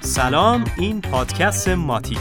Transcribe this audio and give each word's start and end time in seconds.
سلام 0.00 0.64
این 0.76 1.00
پادکست 1.00 1.68
ماتیک. 1.68 2.18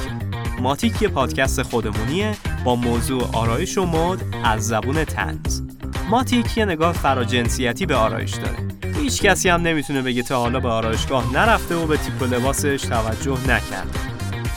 ماتیک 0.61 1.01
یه 1.01 1.07
پادکست 1.07 1.61
خودمونیه 1.61 2.35
با 2.65 2.75
موضوع 2.75 3.29
آرایش 3.33 3.77
و 3.77 3.85
مد 3.85 4.23
از 4.43 4.67
زبون 4.67 5.03
تنز 5.03 5.61
ماتیک 6.09 6.57
یه 6.57 6.65
نگاه 6.65 6.93
فراجنسیتی 6.93 7.85
به 7.85 7.95
آرایش 7.95 8.33
داره. 8.33 8.72
هیچ 9.13 9.21
کسی 9.21 9.49
هم 9.49 9.61
نمی‌تونه 9.61 10.01
بگه 10.01 10.23
تا 10.23 10.39
حالا 10.39 10.59
به 10.59 10.69
آرایشگاه 10.69 11.33
نرفته 11.33 11.75
و 11.75 11.87
به 11.87 11.97
تیپ 11.97 12.21
و 12.21 12.25
لباسش 12.25 12.81
توجه 12.81 13.37
نکرده 13.41 13.99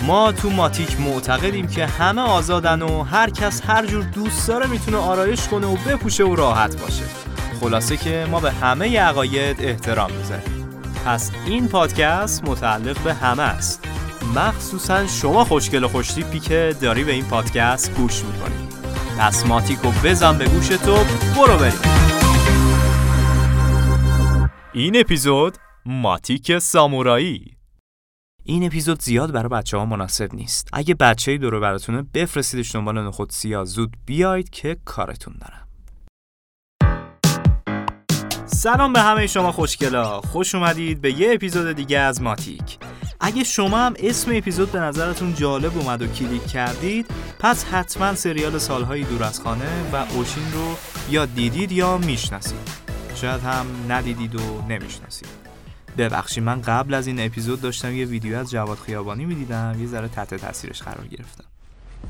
ما 0.02 0.32
تو 0.32 0.50
ماتیک 0.50 1.00
معتقدیم 1.00 1.66
که 1.66 1.86
همه 1.86 2.22
آزادن 2.22 2.82
و 2.82 3.02
هر 3.02 3.30
کس 3.30 3.62
هر 3.66 3.86
جور 3.86 4.04
دوست 4.04 4.48
داره 4.48 4.66
می‌تونه 4.66 4.96
آرایش 4.96 5.48
کنه 5.48 5.66
و 5.66 5.76
بپوشه 5.76 6.24
و 6.24 6.34
راحت 6.34 6.80
باشه. 6.80 7.02
خلاصه 7.60 7.96
که 7.96 8.26
ما 8.30 8.40
به 8.40 8.52
همه 8.52 9.00
عقاید 9.00 9.56
احترام 9.60 10.10
می‌ذاریم. 10.12 10.68
پس 11.06 11.30
این 11.46 11.68
پادکست 11.68 12.44
متعلق 12.44 12.98
به 12.98 13.14
همه 13.14 13.42
است. 13.42 13.84
مخصوصا 14.36 15.06
شما 15.06 15.44
خوشگل 15.44 15.84
و 15.84 15.88
خوشتیپی 15.88 16.40
که 16.40 16.76
داری 16.80 17.04
به 17.04 17.12
این 17.12 17.24
پادکست 17.24 17.94
گوش 17.94 18.22
می‌کنی. 18.24 18.68
پس 19.18 19.46
ماتیکو 19.46 19.90
بزن 20.04 20.38
به 20.38 20.44
گوش 20.44 20.68
تو 20.68 20.96
برو 21.36 21.56
بریم. 21.56 22.05
این 24.76 25.00
اپیزود 25.00 25.56
ماتیک 25.86 26.58
سامورایی. 26.58 27.56
این 28.44 28.66
اپیزود 28.66 29.02
زیاد 29.02 29.32
برای 29.32 29.48
بچه 29.48 29.76
ها 29.76 29.84
مناسب 29.84 30.34
نیست. 30.34 30.68
اگه 30.72 30.94
بچه 30.94 31.38
دورو 31.38 31.60
براتونه 31.60 32.02
بفرستیدش 32.02 32.74
دنبال 32.74 33.06
نخود 33.06 33.30
سیاه. 33.30 33.64
زود 33.64 33.96
بیاید 34.06 34.50
که 34.50 34.76
کارتون 34.84 35.34
دارم. 35.40 35.68
سلام 38.46 38.92
به 38.92 39.00
همه 39.00 39.26
شما 39.26 39.52
خوشگلا. 39.52 40.20
خوش 40.20 40.54
اومدید 40.54 41.00
به 41.00 41.20
یه 41.20 41.34
اپیزود 41.34 41.72
دیگه 41.72 41.98
از 41.98 42.22
ماتیک. 42.22 42.78
اگه 43.20 43.44
شما 43.44 43.78
هم 43.78 43.94
اسم 43.98 44.30
اپیزود 44.34 44.72
به 44.72 44.80
نظرتون 44.80 45.34
جالب 45.34 45.78
اومد 45.78 46.02
و 46.02 46.06
کلیک 46.06 46.46
کردید 46.46 47.06
پس 47.38 47.64
حتما 47.64 48.14
سریال 48.14 48.58
سالهای 48.58 49.04
دور 49.04 49.24
از 49.24 49.40
خانه 49.40 49.90
و 49.92 49.96
اوشین 49.96 50.52
رو 50.52 50.76
یا 51.10 51.26
دیدید 51.26 51.72
یا 51.72 51.98
می‌شناسید. 51.98 52.85
شاید 53.16 53.40
هم 53.40 53.66
ندیدید 53.88 54.34
و 54.34 54.62
نمی‌شناسید. 54.68 55.28
ببخشید 55.98 56.44
من 56.44 56.60
قبل 56.60 56.94
از 56.94 57.06
این 57.06 57.26
اپیزود 57.26 57.60
داشتم 57.60 57.94
یه 57.94 58.06
ویدیو 58.06 58.36
از 58.36 58.50
جواد 58.50 58.78
خیابانی 58.78 59.24
می‌دیدم. 59.24 59.76
یه 59.80 59.86
ذره 59.86 60.08
تحت 60.08 60.34
تاثیرش 60.34 60.82
قرار 60.82 61.06
گرفتم. 61.06 61.44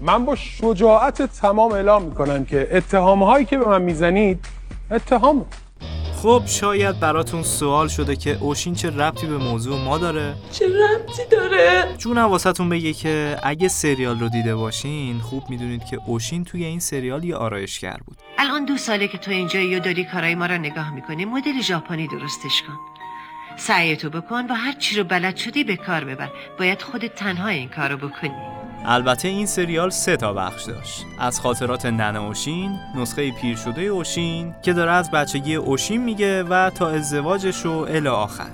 من 0.01 0.25
با 0.25 0.37
شجاعت 0.37 1.23
تمام 1.23 1.73
اعلام 1.73 2.03
می‌کنم 2.03 2.45
که 2.45 2.69
اتهام 2.71 3.23
هایی 3.23 3.45
که 3.45 3.59
به 3.59 3.69
من 3.69 3.83
می‌زنید 3.83 4.45
اتهام 4.91 5.47
خب 6.17 6.43
شاید 6.47 7.01
براتون 7.01 7.43
سوال 7.43 7.89
شده 7.89 8.17
که 8.17 8.39
اوشین 8.41 8.75
چه 8.75 8.91
ربطی 8.91 9.27
به 9.27 9.39
موضوع 9.39 9.81
ما 9.85 9.99
داره؟ 9.99 10.35
چه 10.53 10.67
ربطی 10.67 11.23
داره؟ 11.31 11.95
جونم 11.99 12.25
واسهتون 12.25 12.69
بگه 12.69 12.93
که 12.93 13.39
اگه 13.43 13.69
سریال 13.69 14.21
رو 14.21 14.29
دیده 14.29 14.55
باشین 14.55 15.19
خوب 15.19 15.51
می‌دونید 15.51 15.85
که 15.85 16.01
اوشین 16.07 16.45
توی 16.45 16.65
این 16.65 16.81
سریال 16.81 17.25
یه 17.25 17.37
آرایشگر 17.37 17.97
بود 18.07 18.17
الان 18.39 18.65
دو 18.65 18.77
ساله 18.77 19.09
که 19.09 19.19
تو 19.19 19.31
اینجا 19.31 19.77
و 19.77 19.81
داری 19.81 20.05
کارای 20.05 20.35
ما 20.35 20.47
رو 20.47 20.59
نگاه 20.59 20.95
می‌کنی 20.95 21.25
مدل 21.25 21.61
ژاپنی 21.61 22.09
درستش 22.09 22.63
کن 22.63 22.79
سعیتو 23.57 24.11
بکن 24.11 24.47
و 24.47 24.55
هر 24.55 24.73
چی 24.73 24.97
رو 24.97 25.05
بلد 25.05 25.37
شدی 25.37 25.65
به 25.65 25.77
کار 25.77 26.05
ببر 26.05 26.31
باید 26.59 26.83
خودت 26.83 27.15
تنها 27.15 27.49
این 27.49 27.69
کارو 27.69 27.97
بکنی 27.97 28.66
البته 28.89 29.29
این 29.29 29.47
سریال 29.47 29.91
سه 29.91 30.17
تا 30.17 30.33
بخش 30.33 30.65
داشت. 30.65 31.05
از 31.19 31.41
خاطرات 31.41 31.87
ننه 31.87 32.21
اوشین 32.21 32.79
نسخه 32.95 33.33
پیر 33.33 33.57
شده 33.57 33.83
اوشین 33.83 34.55
که 34.63 34.73
داره 34.73 34.93
از 34.93 35.11
بچگی 35.11 35.55
اوشین 35.55 36.03
میگه 36.03 36.43
و 36.43 36.71
تا 36.71 36.89
ازدواجش 36.89 37.67
و 37.67 37.71
الی 37.71 38.09
آخر. 38.09 38.51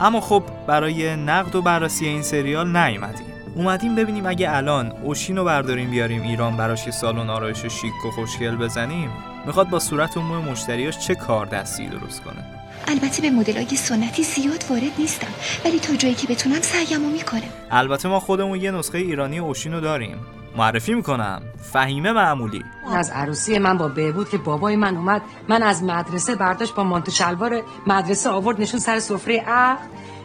اما 0.00 0.20
خب 0.20 0.42
برای 0.66 1.16
نقد 1.16 1.54
و 1.54 1.62
بررسی 1.62 2.06
این 2.06 2.22
سریال 2.22 2.76
نیومدیم. 2.76 3.26
اومدیم 3.54 3.94
ببینیم 3.94 4.26
اگه 4.26 4.56
الان 4.56 4.92
اوشین 5.02 5.36
رو 5.36 5.44
برداریم 5.44 5.90
بیاریم 5.90 6.22
ایران 6.22 6.56
براش 6.56 6.86
یه 6.86 6.92
سالن 6.92 7.30
آرایش 7.30 7.66
شیک 7.66 8.04
و 8.06 8.10
خوشگل 8.10 8.56
بزنیم 8.56 9.10
می‌خواد 9.46 9.68
با 9.68 9.78
صورت 9.78 10.16
عموم 10.16 10.44
مشتریاش 10.44 10.98
چه 10.98 11.14
کار 11.14 11.46
دستی 11.46 11.88
درست 11.88 12.22
کنه؟ 12.22 12.57
البته 12.86 13.22
به 13.22 13.30
مدلای 13.30 13.76
سنتی 13.76 14.22
زیاد 14.22 14.64
وارد 14.70 14.92
نیستم 14.98 15.26
ولی 15.64 15.78
تا 15.78 15.96
جایی 15.96 16.14
که 16.14 16.26
بتونم 16.26 16.60
سعیمو 16.60 17.10
می‌کنم. 17.10 17.42
البته 17.70 18.08
ما 18.08 18.20
خودمون 18.20 18.60
یه 18.60 18.70
نسخه 18.70 18.98
ایرانی 18.98 19.38
اوشین 19.38 19.72
رو 19.72 19.80
داریم. 19.80 20.16
معرفی 20.56 20.94
می‌کنم. 20.94 21.42
فهیمه 21.72 22.12
معمولی. 22.12 22.64
از 22.94 23.10
عروسی 23.10 23.58
من 23.58 23.78
با 23.78 23.88
بهبود 23.88 24.28
که 24.28 24.38
بابای 24.38 24.76
من 24.76 24.96
اومد 24.96 25.22
من 25.48 25.62
از 25.62 25.82
مدرسه 25.82 26.34
برداشت 26.34 26.74
با 26.74 26.84
مانتو 26.84 27.10
شلوار 27.10 27.62
مدرسه 27.86 28.30
آورد 28.30 28.60
نشون 28.60 28.80
سر 28.80 28.98
سفره. 28.98 29.40
عقد 29.46 29.78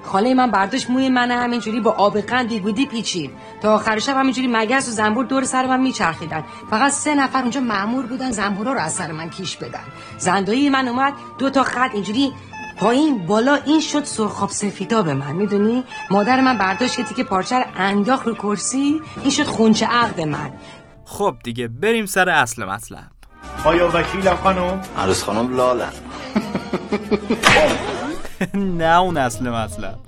خاله 0.03 0.33
من 0.33 0.51
برداشت 0.51 0.89
موی 0.89 1.09
من 1.09 1.31
همینجوری 1.31 1.79
با 1.79 1.91
آب 1.91 2.19
قندی 2.19 2.59
بودی 2.59 2.85
پیچید. 2.85 3.31
تا 3.61 3.75
آخر 3.75 3.99
شب 3.99 4.17
همینجوری 4.17 4.47
مگس 4.51 4.87
و 4.87 4.91
زنبور 4.91 5.25
دور 5.25 5.43
سر 5.43 5.65
من 5.65 5.81
میچرخیدن. 5.81 6.43
فقط 6.69 6.91
سه 6.91 7.15
نفر 7.15 7.41
اونجا 7.41 7.61
مأمور 7.61 8.05
بودن 8.05 8.31
زنبورا 8.31 8.73
رو 8.73 8.79
از 8.79 8.93
سر 8.93 9.11
من 9.11 9.29
کیش 9.29 9.57
بدن. 9.57 9.83
زندایی 10.17 10.69
من 10.69 10.87
اومد 10.87 11.13
دو 11.37 11.49
تا 11.49 11.63
خط 11.63 11.89
اینجوری 11.93 12.31
پایین 12.77 13.25
بالا 13.25 13.55
این 13.55 13.79
شد 13.79 14.03
سرخاب 14.03 14.49
سفیدا 14.49 15.01
به 15.01 15.13
من. 15.13 15.31
می‌دونی؟ 15.31 15.83
مادر 16.11 16.41
من 16.41 16.57
برداشت 16.57 16.97
که 16.97 17.03
تیکه 17.03 17.23
پارچه 17.23 17.55
رو 17.55 17.63
انداخت 17.77 18.27
رو 18.27 18.33
کرسی 18.33 19.01
این 19.21 19.31
شد 19.31 19.43
خونچه 19.43 19.85
عقد 19.85 20.21
من. 20.21 20.51
خب 21.05 21.35
دیگه 21.43 21.67
بریم 21.67 22.05
سر 22.05 22.29
اصل 22.29 22.65
مطلب. 22.65 23.11
آیا 23.65 23.91
وکیلم 23.93 24.35
خانم؟ 24.35 24.81
عروس 24.97 25.23
خانم 25.23 25.55
لالن 25.55 25.93
نه 28.81 28.99
اون 28.99 29.17
اصل 29.17 29.49
مطلب. 29.49 29.99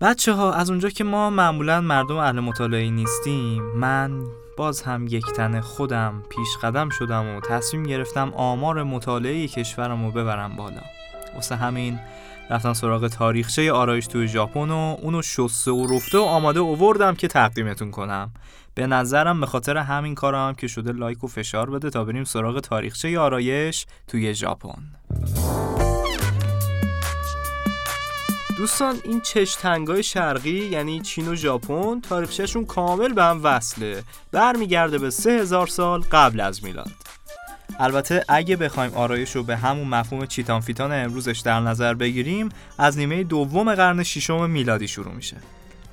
بچه 0.00 0.32
ها 0.32 0.52
از 0.52 0.70
اونجا 0.70 0.88
که 0.88 1.04
ما 1.04 1.30
معمولا 1.30 1.80
مردم 1.80 2.16
اهل 2.16 2.40
مطالعه 2.40 2.90
نیستیم 2.90 3.62
من 3.62 4.24
باز 4.56 4.82
هم 4.82 5.06
یک 5.06 5.24
تن 5.36 5.60
خودم 5.60 6.22
پیش 6.30 6.48
قدم 6.62 6.88
شدم 6.88 7.36
و 7.36 7.40
تصمیم 7.40 7.82
گرفتم 7.82 8.32
آمار 8.34 8.82
مطالعه 8.82 9.48
کشورم 9.48 10.04
رو 10.04 10.12
ببرم 10.12 10.56
بالا. 10.56 10.80
واسه 11.34 11.56
همین 11.56 11.98
رفتم 12.50 12.72
سراغ 12.72 13.08
تاریخچه 13.08 13.72
آرایش 13.72 14.06
توی 14.06 14.28
ژاپن 14.28 14.70
و 14.70 14.96
اونو 15.02 15.22
شسته 15.22 15.70
و 15.70 15.96
رفته 15.96 16.18
و 16.18 16.22
آماده 16.22 16.60
اووردم 16.60 17.14
که 17.14 17.28
تقدیمتون 17.28 17.90
کنم. 17.90 18.30
به 18.74 18.86
نظرم 18.86 19.40
به 19.40 19.46
خاطر 19.46 19.76
همین 19.76 20.14
کارم 20.14 20.54
که 20.54 20.66
شده 20.66 20.92
لایک 20.92 21.24
و 21.24 21.26
فشار 21.26 21.70
بده 21.70 21.90
تا 21.90 22.04
بریم 22.04 22.24
سراغ 22.24 22.60
تاریخچه 22.60 23.18
آرایش 23.18 23.86
توی 24.08 24.34
ژاپن. 24.34 24.82
دوستان 28.56 28.96
این 29.04 29.20
چشتنگای 29.20 30.02
شرقی 30.02 30.64
یعنی 30.64 31.00
چین 31.00 31.28
و 31.28 31.34
ژاپن 31.34 32.00
تاریخچهشون 32.00 32.64
کامل 32.64 33.12
به 33.12 33.22
هم 33.24 33.40
وصله. 33.44 34.02
برمیگرده 34.32 34.98
به 34.98 35.10
سه 35.10 35.30
هزار 35.30 35.66
سال 35.66 36.00
قبل 36.00 36.40
از 36.40 36.64
میلاد. 36.64 36.90
البته 37.78 38.24
اگه 38.28 38.56
بخوایم 38.56 38.94
آرایش 38.94 39.36
رو 39.36 39.42
به 39.42 39.56
همون 39.56 39.88
مفهوم 39.88 40.26
چیتان 40.26 40.60
فیتان 40.60 40.92
امروزش 40.92 41.42
در 41.44 41.60
نظر 41.60 41.94
بگیریم 41.94 42.48
از 42.78 42.98
نیمه 42.98 43.24
دوم 43.24 43.74
قرن 43.74 44.02
ششم 44.02 44.50
میلادی 44.50 44.88
شروع 44.88 45.14
میشه. 45.14 45.36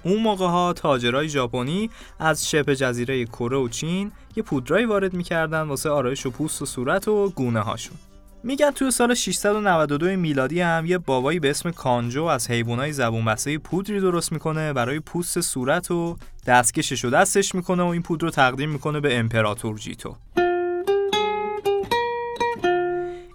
اون 0.04 0.22
موقع 0.22 0.48
ها 0.48 0.74
تاجرای 0.74 1.30
ژاپنی 1.30 1.90
از 2.20 2.50
شبه 2.50 2.76
جزیره 2.76 3.26
کره 3.26 3.58
و 3.58 3.68
چین 3.68 4.12
یه 4.36 4.44
پودرایی 4.44 4.86
وارد 4.86 5.14
می‌کردن 5.14 5.62
واسه 5.62 5.90
آرایش 5.90 6.26
و 6.26 6.32
پوست 6.32 6.62
و 6.62 6.66
صورت 6.66 7.08
و 7.08 7.30
گونه 7.30 7.60
هاشون 7.60 7.98
میگن 8.44 8.72
توی 8.72 8.92
سال 8.92 9.14
692 9.14 10.06
میلادی 10.06 10.62
هم 10.62 10.86
یه 10.86 10.98
بابایی 10.98 11.40
به 11.40 11.50
اسم 11.50 11.72
کانجو 11.72 12.24
از 12.24 12.52
حیوانای 12.52 12.94
زبون 12.94 13.26
بسته 13.26 13.58
پودری 13.58 14.00
درست 14.00 14.32
می‌کنه 14.32 14.74
برای 14.74 15.00
پوست 15.00 15.42
صورت 15.42 15.92
و 15.92 16.18
دستکشش 16.46 17.06
و 17.06 17.10
دستش 17.10 17.56
می‌کنه 17.56 17.84
و 17.84 17.86
این 17.86 18.02
پودر 18.02 18.26
رو 18.26 18.30
تقدیم 18.32 18.70
می‌کنه 18.70 19.00
به 19.00 19.18
امپراتور 19.18 19.78
جیتو. 19.78 20.16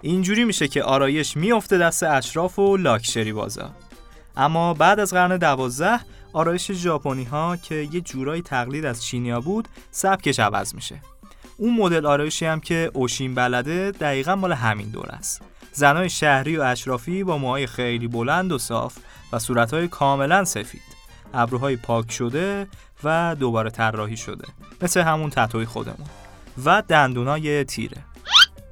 اینجوری 0.01 0.43
میشه 0.43 0.67
که 0.67 0.83
آرایش 0.83 1.37
میافته 1.37 1.77
دست 1.77 2.03
اشراف 2.03 2.59
و 2.59 2.77
لاکشری 2.77 3.33
بازا. 3.33 3.69
اما 4.37 4.73
بعد 4.73 4.99
از 4.99 5.13
قرن 5.13 5.37
دوازده 5.37 5.99
آرایش 6.33 6.71
ژاپنی 6.71 7.23
ها 7.23 7.57
که 7.57 7.75
یه 7.75 8.01
جورایی 8.01 8.41
تقلید 8.41 8.85
از 8.85 9.03
چینیا 9.03 9.41
بود 9.41 9.67
سبکش 9.91 10.39
عوض 10.39 10.75
میشه. 10.75 11.01
اون 11.57 11.75
مدل 11.77 12.05
آرایشی 12.05 12.45
هم 12.45 12.59
که 12.59 12.91
اوشین 12.93 13.35
بلده 13.35 13.91
دقیقا 13.91 14.35
مال 14.35 14.53
همین 14.53 14.89
دور 14.89 15.09
است. 15.09 15.41
زنای 15.71 16.09
شهری 16.09 16.57
و 16.57 16.61
اشرافی 16.61 17.23
با 17.23 17.37
موهای 17.37 17.67
خیلی 17.67 18.07
بلند 18.07 18.51
و 18.51 18.57
صاف 18.57 18.97
و 19.33 19.39
صورتهای 19.39 19.87
کاملا 19.87 20.45
سفید. 20.45 20.81
ابروهای 21.33 21.75
پاک 21.75 22.11
شده 22.11 22.67
و 23.03 23.35
دوباره 23.39 23.69
طراحی 23.69 24.17
شده. 24.17 24.47
مثل 24.81 25.01
همون 25.01 25.29
تتوی 25.29 25.65
خودمون. 25.65 26.07
و 26.65 26.83
دندونای 26.87 27.63
تیره. 27.63 27.97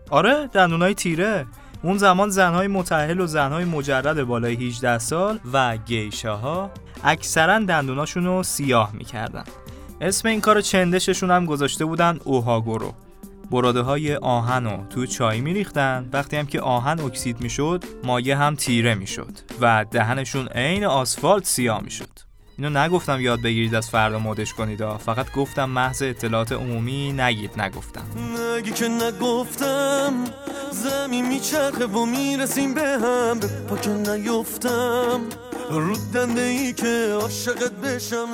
آره 0.09 0.47
دندونای 0.47 0.93
تیره. 0.93 1.45
اون 1.83 1.97
زمان 1.97 2.29
زنهای 2.29 2.67
متعهل 2.67 3.19
و 3.19 3.27
زنهای 3.27 3.65
مجرد 3.65 4.23
بالای 4.23 4.67
18 4.67 4.97
سال 4.97 5.39
و 5.53 5.77
گیشاها 5.77 6.71
اکثرا 7.03 7.59
دندوناشون 7.59 8.25
رو 8.25 8.43
سیاه 8.43 8.91
می‌کردن. 8.93 9.43
اسم 10.01 10.27
این 10.27 10.41
کار 10.41 10.61
چندششون 10.61 11.31
هم 11.31 11.45
گذاشته 11.45 11.85
بودن 11.85 12.19
اوهاگورو. 12.23 12.93
براده 13.51 13.81
های 13.81 14.15
آهن 14.15 14.65
رو 14.65 14.85
تو 14.89 15.05
چای 15.05 15.41
میریختن. 15.41 16.09
وقتی 16.13 16.37
هم 16.37 16.45
که 16.45 16.61
آهن 16.61 16.99
اکسید 16.99 17.41
می‌شد 17.41 17.83
مایه 18.03 18.37
هم 18.37 18.55
تیره 18.55 18.95
می‌شد 18.95 19.31
و 19.61 19.85
دهنشون 19.91 20.47
عین 20.47 20.85
آسفالت 20.85 21.45
سیاه 21.45 21.81
می‌شد. 21.83 22.09
اینو 22.57 22.79
نگفتم 22.79 23.21
یاد 23.21 23.41
بگیرید 23.41 23.75
از 23.75 23.89
فردا 23.89 24.19
مدش 24.19 24.53
کنید 24.53 24.97
فقط 24.97 25.31
گفتم 25.31 25.69
محض 25.69 26.01
اطلاعات 26.01 26.51
عمومی 26.51 27.13
نگید 27.13 27.61
نگفتم. 27.61 28.05
نگی 28.57 28.71
که 28.71 28.87
نگفتم 28.87 30.13
زمین 30.71 31.27
میچرخه 31.27 31.85
و 31.85 32.05
می‌رسیم 32.05 32.73
به 32.73 32.81
هم. 32.81 33.39
به 33.39 34.17
نیفتم. 34.17 35.21
که 36.77 37.17
عاشقت 37.21 37.71
بشم 37.71 38.27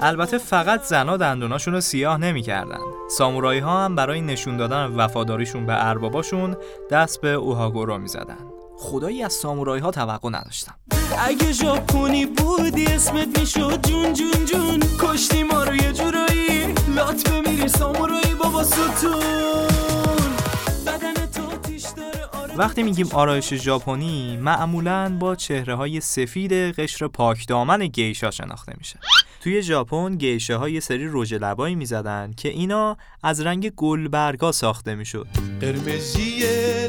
البته 0.00 0.38
فقط 0.38 0.82
زنا 0.82 1.16
دندوناشون 1.16 1.74
رو 1.74 1.80
سیاه 1.80 2.18
نمی‌کردن. 2.18 2.78
سامورایی 3.10 3.60
ها 3.60 3.84
هم 3.84 3.96
برای 3.96 4.20
نشون 4.20 4.56
دادن 4.56 4.86
وفاداریشون 4.86 5.66
به 5.66 5.86
ارباباشون 5.88 6.56
دست 6.90 7.20
به 7.20 7.28
اوهاگورو 7.28 7.98
می‌زدن. 7.98 8.38
خدایی 8.78 9.22
از 9.22 9.32
سامورایی 9.32 9.82
ها 9.82 9.90
توقع 9.90 10.28
نداشتم. 10.28 10.74
اگه 11.18 11.52
ژاپنی 11.52 12.26
بودی 12.26 12.86
اسمت 12.86 13.38
می‌شد 13.38 13.86
جون 13.88 14.12
جون 14.12 14.44
جون 14.44 14.80
کشتی 15.00 15.42
ما 15.42 15.64
رو 15.64 15.74
یه 15.74 15.92
جورایی 15.92 16.74
لات 16.96 17.30
بمیری 17.30 17.68
سامورایی 17.68 18.34
بابا 18.42 18.64
ستون 18.64 19.66
بدن 20.86 21.15
وقتی 22.58 22.82
میگیم 22.82 23.08
آرایش 23.12 23.54
ژاپنی 23.54 24.36
معمولا 24.36 25.16
با 25.20 25.36
چهره 25.36 25.74
های 25.74 26.00
سفید 26.00 26.52
قشر 26.52 27.08
پاکدامن 27.08 27.86
گیشا 27.86 28.30
شناخته 28.30 28.72
میشه. 28.78 28.98
توی 29.40 29.62
ژاپن 29.62 30.16
گیشه 30.16 30.56
های 30.56 30.80
سری 30.80 31.08
رژ 31.12 31.32
لبایی 31.32 31.74
می‌زدن 31.74 32.32
که 32.36 32.48
اینا 32.48 32.96
از 33.22 33.40
رنگ 33.40 33.70
گلبرگا 33.70 34.52
ساخته 34.52 34.94
می‌شد. 34.94 35.26
قرمزی 35.60 36.40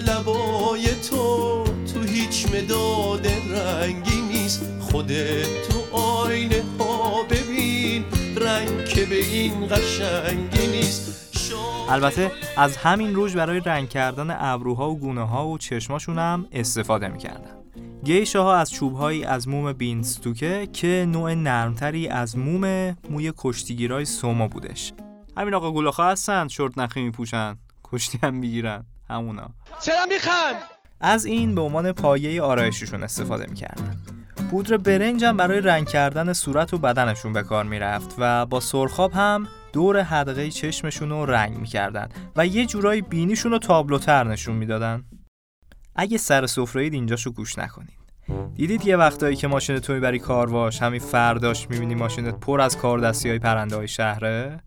لبای 0.07 0.85
تو 1.09 1.63
تو 1.93 2.01
هیچ 2.01 2.45
مداد 2.53 3.27
رنگی 3.27 4.21
نیست. 4.21 4.65
خودت 4.79 5.67
تو 5.69 5.97
آینه 5.97 6.63
ها 6.79 7.23
ببین 7.23 8.05
رنگ 8.37 8.85
که 8.85 9.05
به 9.05 9.15
این 9.15 9.67
قشنگی 9.67 10.67
نیست. 10.67 11.16
البته 11.89 12.31
از 12.57 12.78
همین 12.78 13.16
روش 13.16 13.36
برای 13.36 13.60
رنگ 13.60 13.89
کردن 13.89 14.36
ابروها 14.39 14.89
و 14.89 15.00
گونه 15.00 15.28
ها 15.28 15.48
و 15.48 15.57
چشماشون 15.57 16.18
هم 16.18 16.45
استفاده 16.51 17.07
می‌کردن. 17.07 17.51
گیشه 18.04 18.39
ها 18.39 18.56
از 18.56 18.72
چوبهایی 18.72 19.24
از 19.24 19.48
موم 19.48 19.74
بینستوکه 19.74 20.68
که 20.74 21.06
نوع 21.10 21.34
نرمتری 21.34 22.07
از 22.07 22.38
موم 22.38 22.95
موی 23.10 23.34
کشتیگیرای 23.38 24.06
سوما 24.06 24.48
بودش. 24.48 24.94
همین 25.38 25.54
آقا 25.54 25.72
گلاخا 25.72 26.10
هستن 26.10 26.48
شورت 26.48 26.78
نخی 26.78 27.01
میپوشن. 27.01 27.57
کشتی 27.84 28.19
هم 28.24 28.34
می‌گیرن. 28.34 28.86
همونا. 29.10 29.50
چرا 29.81 30.06
میخند؟ 30.10 30.56
از 31.01 31.25
این 31.25 31.56
به 31.56 31.62
عنوان 31.62 31.92
پایه 31.92 32.42
آرایششون 32.42 33.04
استفاده 33.04 33.45
می‌کردن. 33.50 33.98
پودر 34.51 34.78
برنج 34.78 35.24
هم 35.24 35.38
برای 35.38 35.62
رنگ 35.62 35.88
کردن 35.88 36.34
صورت 36.34 36.74
و 36.74 36.78
بدنشون 36.78 37.34
به 37.34 37.44
کار 37.44 37.63
می‌رفت 37.63 38.16
و 38.18 38.45
با 38.45 38.60
سرخاب 38.60 39.12
هم 39.13 39.48
دور 39.77 40.01
حدقه 40.01 40.50
چشمشون 40.50 41.09
رو 41.09 41.25
رنگ 41.25 41.57
می‌کردن 41.57 42.09
و 42.35 42.47
یه 42.47 42.65
جورایی 42.65 43.01
بینیشون 43.01 43.51
رو 43.51 43.59
تابلوتر 43.59 44.24
نشون 44.24 44.56
می‌دادن. 44.56 45.03
اگه 45.95 46.18
سر 46.18 46.45
سفره 46.45 46.83
اینجاشو 46.83 47.31
گوش 47.31 47.57
نکنید. 47.57 48.00
دیدید 48.56 48.85
یه 48.85 48.97
وقتایی 48.97 49.35
که 49.35 49.47
ماشین 49.47 49.79
تو 49.79 49.94
می‌بری 49.94 50.19
کارواش 50.19 50.81
همین 50.81 51.00
فرداش 51.00 51.69
می‌بینی 51.69 51.95
ماشینت 51.95 52.39
پر 52.39 52.62
از 52.62 52.77
کاردستی 52.77 53.29
های 53.29 53.39
پرنده 53.39 53.75
های 53.75 53.88
شهره؟ 53.88 54.59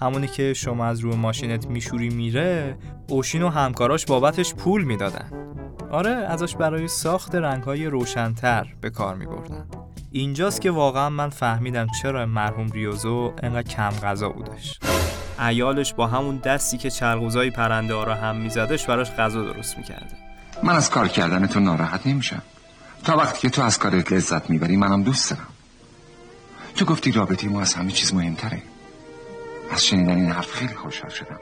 همونی 0.00 0.26
که 0.26 0.54
شما 0.54 0.86
از 0.86 1.00
روی 1.00 1.16
ماشینت 1.16 1.66
میشوری 1.66 2.08
میره 2.08 2.78
اوشین 3.08 3.42
و 3.42 3.48
همکاراش 3.48 4.06
بابتش 4.06 4.54
پول 4.54 4.84
می‌دادن. 4.84 5.30
آره 5.90 6.10
ازش 6.10 6.56
برای 6.56 6.88
ساخت 6.88 7.34
رنگهای 7.34 7.86
روشنتر 7.86 8.74
به 8.80 8.90
کار 8.90 9.14
میبردن. 9.14 9.83
اینجاست 10.16 10.60
که 10.60 10.70
واقعا 10.70 11.08
من 11.10 11.30
فهمیدم 11.30 11.86
چرا 12.02 12.26
مرحوم 12.26 12.70
ریوزو 12.70 13.32
انقدر 13.42 13.68
کم 13.68 13.90
غذا 13.90 14.28
بودش. 14.28 14.78
عیالش 15.38 15.94
با 15.94 16.06
همون 16.06 16.36
دستی 16.36 16.78
که 16.78 16.90
چرغوزای 16.90 17.50
پرنده 17.50 17.94
ها 17.94 18.04
را 18.04 18.14
هم 18.14 18.36
میزدش 18.36 18.86
براش 18.86 19.10
غذا 19.10 19.52
درست 19.52 19.78
می‌کرده. 19.78 20.16
من 20.62 20.74
از 20.74 20.90
کار 20.90 21.08
کردن 21.08 21.46
تو 21.46 21.60
ناراحت 21.60 22.06
نمیشم. 22.06 22.42
تا 23.04 23.16
وقتی 23.16 23.40
که 23.40 23.50
تو 23.50 23.62
از 23.62 23.78
کارت 23.78 24.12
لذت 24.12 24.50
می‌بری 24.50 24.76
منم 24.76 25.02
دوست 25.02 25.30
دارم. 25.30 25.46
تو 26.76 26.84
گفتی 26.84 27.12
رابطه 27.12 27.48
ما 27.48 27.60
از 27.60 27.74
همه 27.74 27.90
چیز 27.90 28.14
مهمتره. 28.14 28.62
از 29.70 29.86
شنیدن 29.86 30.14
این 30.14 30.30
حرف 30.30 30.52
خیلی 30.52 30.74
خوشحال 30.74 31.10
شدم. 31.10 31.40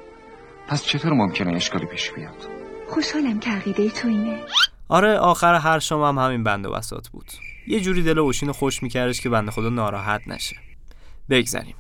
پس 0.69 0.84
چطور 0.84 1.12
ممکنه 1.12 1.56
اشکالی 1.56 1.86
پیش 1.86 2.12
بیاد؟ 2.12 2.48
خوشحالم 2.88 3.40
که 3.40 3.50
عقیده 3.50 3.90
تو 3.90 4.08
اینه. 4.08 4.38
آره 4.88 5.19
آخر 5.19 5.54
هر 5.54 5.78
شما 5.78 6.08
هم 6.08 6.19
همین 6.19 6.44
بند 6.44 6.66
و 6.66 6.72
بساط 6.72 7.08
بود. 7.08 7.32
یه 7.67 7.81
جوری 7.81 8.03
دل 8.03 8.19
اوشین 8.19 8.53
خوش 8.53 8.82
میکردش 8.82 9.20
که 9.20 9.29
بنده 9.29 9.50
خدا 9.50 9.69
ناراحت 9.69 10.23
نشه. 10.26 10.56
بگذریم. 11.31 11.75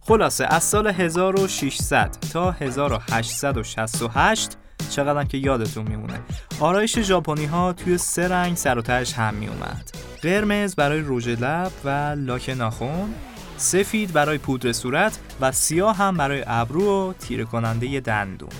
خلاصه 0.00 0.46
از 0.50 0.64
سال 0.64 0.86
1600 0.86 2.16
تا 2.32 2.50
1868 2.50 4.56
چقدرم 4.90 5.24
که 5.24 5.38
یادتون 5.38 5.88
میمونه. 5.88 6.20
آرایش 6.60 6.98
ژاپنی 6.98 7.44
ها 7.44 7.72
توی 7.72 7.98
سه 7.98 8.28
رنگ 8.28 8.56
سر 8.56 8.78
و 8.78 8.82
تهش 8.82 9.12
هم 9.12 9.34
میومد 9.34 9.90
قرمز 10.22 10.74
برای 10.74 11.02
رژ 11.06 11.28
لب 11.28 11.72
و 11.84 12.14
لاک 12.18 12.50
ناخن 12.50 13.14
سفید 13.56 14.12
برای 14.12 14.38
پودر 14.38 14.72
صورت 14.72 15.18
و 15.40 15.52
سیاه 15.52 15.96
هم 15.96 16.16
برای 16.16 16.44
ابرو 16.46 17.10
و 17.10 17.12
تیره 17.12 17.44
کننده 17.44 18.00
دندون. 18.00 18.50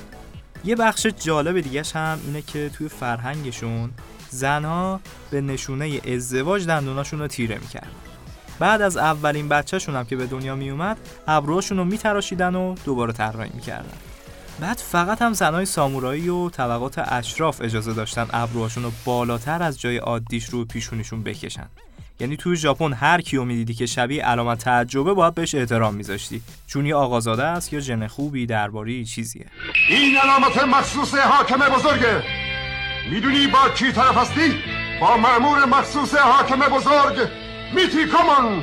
یه 0.65 0.77
بخش 0.77 1.07
جالب 1.07 1.61
دیگهش 1.61 1.97
هم 1.97 2.19
اینه 2.27 2.43
که 2.43 2.71
توی 2.75 2.89
فرهنگشون 2.89 3.91
زنها 4.31 5.01
به 5.31 5.41
نشونه 5.41 6.01
ازدواج 6.15 6.67
دندوناشون 6.67 7.19
رو 7.19 7.27
تیره 7.27 7.59
می‌کردن 7.59 7.91
بعد 8.59 8.83
از 8.83 8.97
اولین 8.97 9.49
بچهشون 9.49 9.97
هم 9.97 10.05
که 10.05 10.17
به 10.17 10.27
دنیا 10.27 10.55
میومد 10.55 10.97
ابروهاشون 11.29 11.79
رو 11.79 11.85
میتراشیدن 11.85 12.55
و 12.55 12.75
دوباره 12.85 13.13
طراحی 13.13 13.51
می‌کردن. 13.55 13.99
بعد 14.61 14.77
فقط 14.77 15.23
هم 15.23 15.33
زنای 15.33 15.65
سامورایی 15.65 16.29
و 16.29 16.51
طبقات 16.51 16.99
اشراف 16.99 17.61
اجازه 17.61 17.93
داشتن 17.93 18.27
ابروهاشون 18.33 18.83
رو 18.83 18.93
بالاتر 19.05 19.63
از 19.63 19.81
جای 19.81 19.97
عادیش 19.97 20.45
رو 20.45 20.65
پیشونیشون 20.65 21.23
بکشن. 21.23 21.67
یعنی 22.21 22.37
توی 22.37 22.57
ژاپن 22.57 22.93
هر 22.93 23.21
کیو 23.21 23.45
می‌دیدی 23.45 23.75
که 23.75 23.87
شبیه 23.87 24.25
علامت 24.25 24.59
تعجبه 24.59 25.15
باید 25.15 25.35
بهش 25.35 25.55
احترام 25.55 25.95
میذاشتی. 25.95 26.43
چون 26.67 26.87
یه 26.87 26.95
آقازاده 26.95 27.45
است 27.45 27.73
یا 27.73 27.81
جن 27.81 28.07
خوبی 28.07 28.47
درباره 28.47 29.05
چیزیه. 29.05 29.47
این 29.89 30.17
علامت 30.17 30.65
مخصوص 30.65 31.15
حاکم 31.15 31.59
بزرگه. 31.59 32.40
می‌دونی 33.11 33.47
با 33.47 33.69
کی 33.69 33.93
طرف 33.93 34.17
هستی؟ 34.17 34.55
با 35.01 35.17
مأمور 35.17 35.65
مخصوص 35.65 36.15
حاکم 36.15 36.59
بزرگ 36.59 37.29
میتی 37.75 38.07
کامان 38.07 38.63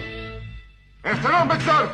احترام 1.04 1.48
بگذار. 1.48 1.90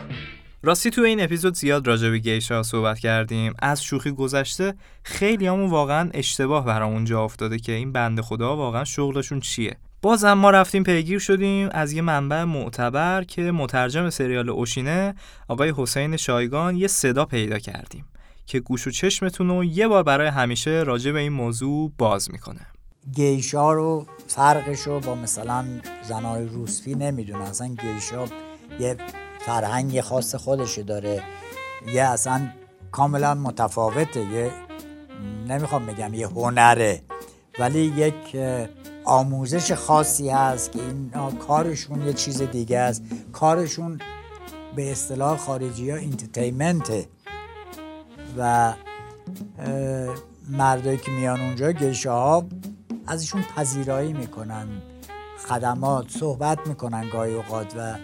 راستی 0.64 0.90
تو 0.90 1.02
این 1.02 1.24
اپیزود 1.24 1.56
زیاد 1.56 1.88
راجع 1.88 2.10
به 2.10 2.18
گیشا 2.18 2.64
صحبت 2.64 3.00
کردیم. 3.00 3.54
از 3.60 3.84
شوخی 3.84 4.12
گذشته 4.12 4.74
خیلی 5.04 5.48
همون 5.48 5.70
واقعا 5.70 6.10
اشتباه 6.14 6.66
برامون 6.66 7.06
جا 7.06 7.24
افتاده 7.24 7.60
که 7.60 7.72
این 7.72 7.92
بنده 7.92 8.22
خدا 8.22 8.56
واقعا 8.56 8.84
شغلشون 8.84 9.40
چیه. 9.40 9.78
بازم 10.02 10.34
ما 10.34 10.50
رفتیم 10.50 10.84
پیگیر 10.84 11.20
شدیم 11.20 11.70
از 11.72 11.94
یه 11.94 12.02
منبع 12.02 12.44
معتبر 12.44 13.24
که 13.24 13.42
مترجم 13.42 14.10
سریال 14.10 14.50
اوشینه 14.50 15.16
آقای 15.48 15.74
حسین 15.78 16.18
شایگان 16.18 16.76
یه 16.76 16.88
صدا 16.88 17.26
پیدا 17.26 17.60
کردیم. 17.60 18.06
که 18.46 18.60
گوش 18.60 18.88
و 18.88 18.92
چشمتون 18.92 19.48
رو 19.48 19.64
یه 19.64 19.88
بار 19.88 20.04
برای 20.04 20.28
همیشه 20.28 20.70
راجع 20.70 21.12
به 21.12 21.20
این 21.20 21.34
موضوع 21.34 21.92
باز 21.98 22.32
می‌کنه. 22.32 22.68
گیشا 23.16 23.74
رو 23.74 24.06
فرقش 24.28 24.80
رو 24.80 25.00
با 25.00 25.16
مثلا 25.16 25.66
زنای 26.04 26.46
روسفی 26.46 26.96
نمی‌دونه. 26.96 27.50
اصلا 27.50 27.68
گیشا 27.68 28.26
یه 28.80 28.98
فرهنگ 29.40 30.02
خاص 30.02 30.36
خودشی 30.36 30.84
داره. 30.84 31.24
یه 31.94 32.04
اصلا 32.04 32.50
کاملا 32.92 33.34
متفاوته. 33.34 34.20
یه 34.20 34.52
نمی‌خوام 35.48 35.86
بگم 35.86 36.14
یه 36.14 36.28
هنره. 36.28 37.02
ولی 37.60 37.80
یک 37.80 38.38
آموزش 39.06 39.72
خاصی 39.72 40.30
هست 40.30 40.72
که 40.72 40.80
این 40.80 41.12
کارشون 41.48 42.08
یه 42.08 42.14
چیز 42.14 42.42
دیگه 42.42 42.80
است. 42.80 43.04
کارشون 43.34 44.00
به 44.76 44.92
اصطلاح 44.92 45.38
خارجی 45.38 45.90
ها 45.90 45.98
انترتینمنته 45.98 47.08
و 48.38 48.74
مردایی 50.50 50.98
که 50.98 51.12
میان 51.12 51.42
اونجا 51.42 51.72
گیشه 51.72 52.10
ها 52.10 52.46
ازشون 53.08 53.42
پذیرایی 53.56 54.14
می‌کنن 54.14 54.68
خدمات 55.48 56.10
صحبت 56.10 56.68
می‌کنن 56.68 57.10
گاهی 57.10 57.34
اوقات 57.34 57.74
و 57.78 57.96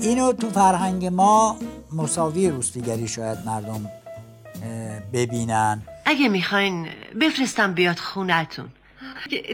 اینو 0.00 0.32
تو 0.32 0.50
فرهنگ 0.50 1.06
ما 1.06 1.56
مساوی 1.92 2.50
روسپیگری 2.50 3.08
شاید 3.08 3.38
مردم 3.46 3.90
ببینن. 5.12 5.82
اگه 6.04 6.28
می‌خواین 6.28 6.88
بفرستم 7.20 7.74
بیاد 7.74 7.98
خونتون. 7.98 8.68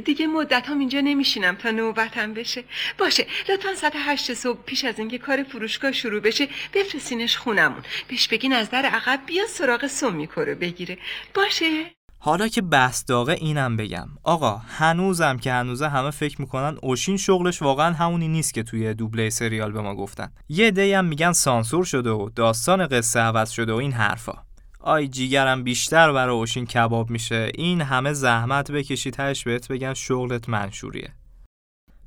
دیگه 0.05 0.27
مدت 0.27 0.69
هم 0.69 0.79
اینجا 0.79 1.01
نمیشینم 1.01 1.55
تا 1.55 1.71
نوبتم 1.71 2.35
بشه. 2.35 2.65
باشه 2.99 3.27
لطفا 3.49 3.75
ساعت 3.75 3.93
هشت 3.97 4.35
صبح 4.35 4.63
پیش 4.67 4.85
از 4.85 4.99
اینکه 4.99 5.19
کار 5.19 5.43
فروشگاه 5.43 5.93
شروع 5.93 6.21
بشه 6.21 6.49
بفرستینش 6.75 7.37
خونمون. 7.37 7.83
بهش 8.09 8.29
بگین 8.29 8.53
از 8.53 8.71
در 8.71 8.85
عقب 8.85 9.21
بیا 9.27 9.47
سراغ 9.47 9.87
سومیکو 9.87 10.41
رو 10.41 10.55
بگیره. 10.55 10.99
باشه. 11.35 11.85
حالا 12.21 12.49
که 12.49 12.63
بحث 12.63 13.05
داغه 13.09 13.33
اینم 13.33 13.77
بگم. 13.77 14.09
آقا 14.25 14.57
هنوزم 14.57 15.37
که 15.37 15.53
هنوزه 15.53 15.89
همه 15.89 16.11
فکر 16.11 16.41
می‌کنن 16.41 16.79
اوشین 16.83 17.17
شغلش 17.17 17.63
واقعا 17.63 17.93
همونی 17.93 18.29
نیست 18.29 18.55
که 18.55 18.63
توی 18.63 18.95
دوبله 18.95 19.31
سریال 19.31 19.73
به 19.73 19.81
ما 19.81 19.95
گفتن. 19.95 20.33
یه 20.49 20.71
دی 20.71 20.93
هم 20.93 21.05
میگن 21.05 21.33
سانسور 21.33 21.85
شده 21.85 22.11
و 22.11 22.31
داستان 22.37 22.87
قصه 22.87 23.21
عوض 23.21 23.51
شده 23.51 23.73
و 23.73 23.77
این 23.77 23.93
حرفا. 23.93 24.48
آی 24.81 25.09
جیگرم 25.09 25.65
بیشتر 25.65 26.13
برای 26.13 26.37
اوشین 26.37 26.67
کباب 26.67 27.11
میشه. 27.11 27.51
این 27.55 27.81
همه 27.81 28.13
زحمت 28.13 28.71
بکشی 28.71 29.11
تش 29.11 29.45
بهت 29.45 29.69
بگن 29.69 29.95
شغلت 29.95 30.49
منشوریه. 30.49 31.13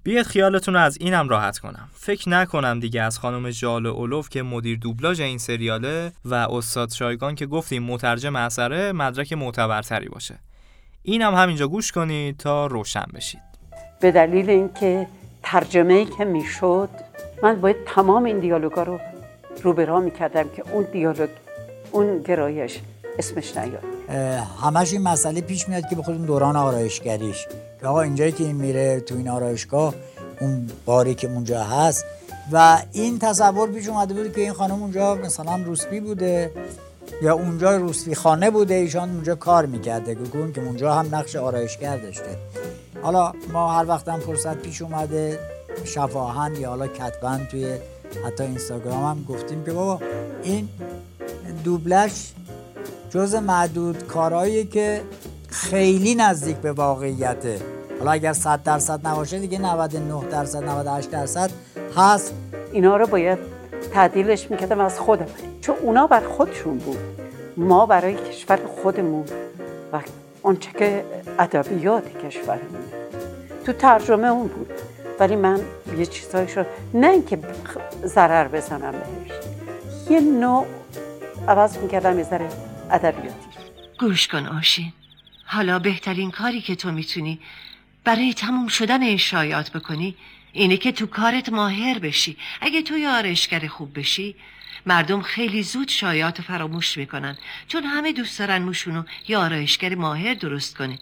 بیاد 0.03 0.25
خیالتون 0.25 0.75
از 0.75 0.97
اینم 1.01 1.29
راحت 1.29 1.59
کنم. 1.59 1.89
فکر 1.93 2.29
نکنم 2.29 2.79
دیگه 2.79 3.01
از 3.01 3.19
خانم 3.19 3.49
جال 3.49 3.85
اولوف 3.85 4.29
که 4.29 4.43
مدیر 4.43 4.77
دوبلاژ 4.77 5.19
این 5.19 5.37
سریاله 5.37 6.11
و 6.25 6.33
استاد 6.33 6.91
شایگان 6.91 7.35
که 7.35 7.45
گفتیم 7.45 7.83
مترجم 7.83 8.35
اثره 8.35 8.91
مدرک 8.91 9.33
معتبرتری 9.33 10.09
باشه. 10.09 10.39
اینم 11.03 11.35
همینجا 11.35 11.67
گوش 11.67 11.91
کنید 11.91 12.37
تا 12.37 12.67
روشن 12.67 13.05
بشید. 13.13 13.41
به 14.01 14.11
دلیل 14.11 14.49
اینکه 14.49 15.07
ترجمه 15.43 15.93
ای 15.93 16.05
که 16.05 16.25
می‌شد 16.25 16.89
من 17.43 17.61
باید 17.61 17.77
تمام 17.85 18.23
این 18.23 18.39
دیالوگا 18.39 18.83
رو 18.83 18.99
رو 19.63 19.73
به 19.73 19.85
راه 19.85 20.03
می‌کردم 20.03 20.49
که 20.49 20.63
اون 20.71 20.87
دیالوگ 20.91 21.29
اون 21.91 22.21
گرایش 22.21 22.79
اسمش 23.19 23.57
نیاد. 23.57 23.83
همش 24.61 24.93
این 24.93 25.01
مسئله 25.01 25.41
پیش 25.41 25.69
میاد 25.69 25.83
که 25.89 25.95
بخودون 25.95 26.25
دوران 26.25 26.55
آرایشگریش. 26.55 27.47
که 27.81 27.87
آقا 27.87 28.01
اینجایی 28.01 28.31
که 28.31 28.43
این 28.43 28.55
میره 28.55 28.99
تو 28.99 29.15
این 29.15 29.29
آرایشگاه 29.29 29.93
اون 30.39 30.69
باری 30.85 31.15
که 31.15 31.27
اونجا 31.27 31.63
هست. 31.63 32.05
و 32.51 32.81
این 32.91 33.19
تصور 33.19 33.69
پیش 33.71 33.87
اومده 33.87 34.13
بود 34.13 34.33
که 34.33 34.41
این 34.41 34.53
خانم 34.53 34.81
اونجا 34.81 35.15
مثلا 35.15 35.55
روسپی 35.65 35.99
بوده 35.99 36.51
یا 37.21 37.33
اونجا 37.33 37.77
روسپی 37.77 38.15
خانه 38.15 38.49
بوده 38.49 38.73
ایشان 38.73 39.09
اونجا 39.09 39.35
کار 39.35 39.65
می‌کرده. 39.65 40.13
گون 40.15 40.53
که 40.53 40.61
اونجا 40.61 40.93
هم 40.93 41.15
نقش 41.15 41.35
آرایشگر 41.35 41.97
داشته. 41.97 42.37
حالا 43.01 43.33
ما 43.53 43.73
هر 43.73 43.87
وقت 43.87 44.07
هم 44.07 44.19
فرصت 44.19 44.57
پیش 44.57 44.81
اومده 44.81 45.39
شفاهن 45.85 46.55
یا 46.55 46.69
حالا 46.69 46.87
کتبن 46.87 47.47
توی 47.51 47.77
حتی 48.25 48.43
اینستاگرام 48.43 49.03
هم 49.03 49.25
گفتیم 49.29 49.63
که 49.63 49.71
بابا 49.71 49.99
این 50.43 50.69
دوبلش 51.63 52.33
جز 53.09 53.35
معدود 53.35 54.07
کارهایی 54.07 54.65
که 54.65 55.01
خیلی 55.47 56.15
نزدیک 56.15 56.57
به 56.57 56.71
واقعیته. 56.71 57.59
حالا 57.99 58.11
اگر 58.11 58.33
100 58.33 58.63
درصد 58.63 59.07
نباشه 59.07 59.39
دیگه 59.39 59.61
99 59.61 60.29
درصد 60.29 60.63
98 60.63 61.11
درصد 61.11 61.51
هست. 61.97 62.33
اینا 62.71 62.97
رو 62.97 63.07
باید 63.07 63.39
تعدیلش 63.93 64.51
می‌کردم 64.51 64.79
از 64.79 64.99
خودم. 64.99 65.25
چون 65.61 65.75
اونا 65.81 66.07
بر 66.07 66.19
خودشون 66.19 66.77
بود. 66.77 66.97
ما 67.57 67.85
برای 67.85 68.15
کشور 68.15 68.59
خودمون 68.83 69.25
و 69.93 69.99
آنچه 70.43 70.71
که 70.71 71.05
ادبیات 71.39 72.03
کشورمون. 72.25 72.81
تو 73.65 73.73
ترجمه 73.73 74.27
اون 74.27 74.47
بود. 74.47 74.71
ولی 75.19 75.35
من 75.35 75.59
یه 75.97 76.05
چیزهایش 76.05 76.57
رو 76.57 76.63
نه 76.93 77.07
اینکه 77.09 77.39
ضرر 78.05 78.47
بزنم 78.47 78.91
بهش. 78.91 79.31
یه 80.09 80.19
نوع 80.19 80.65
عوض 81.47 81.77
می‌کردم 81.77 82.17
یه 82.17 82.23
ذره 82.23 82.49
ادبیاتی. 82.91 83.47
گوش 83.99 84.27
کن 84.27 84.45
آشین. 84.47 84.93
حالا 85.45 85.79
بهترین 85.79 86.31
کاری 86.31 86.61
که 86.61 86.75
تو 86.75 86.91
می‌تونی 86.91 87.39
برای 88.03 88.33
تموم 88.33 88.67
شدن 88.67 89.01
این 89.01 89.17
شایعات 89.17 89.71
بکنی 89.71 90.15
اینه 90.53 90.77
که 90.77 90.91
تو 90.91 91.05
کارت 91.05 91.49
ماهر 91.49 91.99
بشی. 91.99 92.37
اگه 92.61 92.81
تو 92.81 92.97
یه 92.97 93.09
آرایشگر 93.09 93.67
خوب 93.67 93.99
بشی 93.99 94.35
مردم 94.85 95.21
خیلی 95.21 95.63
زود 95.63 95.87
شایعات 95.87 96.41
فراموش 96.41 96.97
می‌کنن 96.97 97.37
چون 97.67 97.83
همه 97.83 98.13
دوست 98.13 98.39
دارن 98.39 98.61
موشونو 98.61 99.03
یه 99.27 99.37
آرایشگر 99.37 99.95
ماهر 99.95 100.33
درست 100.33 100.77
کنه. 100.77 100.97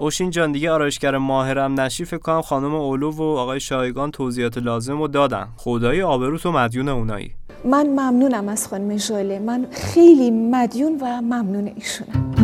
اوشین 0.00 0.30
جان 0.30 0.52
دیگه 0.52 0.70
آرایشگر 0.70 1.16
ماهرم 1.18 1.80
نشی 1.80 2.04
فکر 2.04 2.18
کنم 2.18 2.42
خانم 2.42 2.74
اولو 2.74 3.10
و 3.10 3.22
آقای 3.22 3.60
شایگان 3.60 4.10
توضیحات 4.10 4.58
لازم 4.58 4.98
رو 4.98 5.08
دادن. 5.08 5.48
خدای 5.56 6.02
آبرو 6.02 6.38
تو 6.38 6.52
مدیون 6.52 6.88
اونایی. 6.88 7.34
من 7.64 7.86
ممنونم 7.86 8.48
از 8.48 8.68
خانم 8.68 8.96
ژوله 8.96 9.38
من 9.38 9.66
خیلی 9.72 10.30
مدیون 10.30 10.98
و 11.00 11.20
ممنون 11.20 11.66
ایشونم. 11.66 12.34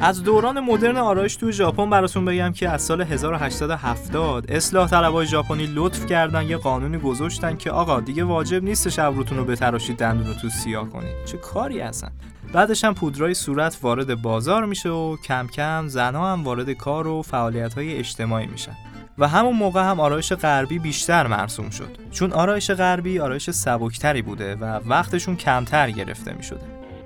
از 0.00 0.22
دوران 0.22 0.60
مدرن 0.60 0.96
آرایش 0.96 1.36
تو 1.36 1.50
ژاپن 1.50 1.90
براتون 1.90 2.24
بگم 2.24 2.52
که 2.52 2.68
از 2.68 2.82
سال 2.82 3.00
1870 3.00 4.50
اصلاح 4.50 4.88
طلبای 4.88 5.26
ژاپنی 5.26 5.66
لطف 5.74 6.06
کردن 6.06 6.48
یه 6.48 6.56
قانونی 6.56 6.98
گذاشتن 6.98 7.56
که 7.56 7.70
آقا 7.70 8.00
دیگه 8.00 8.24
واجب 8.24 8.64
نیست 8.64 8.98
ابروتون 8.98 9.38
رو 9.38 9.44
بتراشید 9.44 9.96
دندون 9.96 10.26
رو 10.26 10.34
تو 10.34 10.48
سیاه 10.48 10.88
کنید. 10.88 11.24
چه 11.24 11.36
کاری 11.38 11.80
هستن؟ 11.80 12.10
بعدش 12.52 12.84
هم 12.84 12.94
پودرای 12.94 13.34
صورت 13.34 13.78
وارد 13.82 14.22
بازار 14.22 14.64
میشه 14.64 14.88
و 14.88 15.16
کم 15.16 15.46
کم 15.46 15.88
زنها 15.88 16.32
هم 16.32 16.44
وارد 16.44 16.70
کار 16.70 17.06
و 17.06 17.22
فعالیت 17.22 17.74
های 17.74 17.98
اجتماعی 17.98 18.46
میشن. 18.46 18.76
و 19.18 19.28
همون 19.28 19.56
موقع 19.56 19.82
هم 19.82 20.00
آرایش 20.00 20.32
غربی 20.32 20.78
بیشتر 20.78 21.26
مرسوم 21.26 21.70
شد. 21.70 21.96
چون 22.10 22.32
آرایش 22.32 22.70
غربی 22.70 23.18
آرایش 23.18 23.50
سبکتری 23.50 24.22
بوده 24.22 24.54
و 24.54 24.64
وقتشون 24.64 25.36
کمتر 25.36 25.90
گرفته 25.90 26.32
می‌شده. 26.32 26.60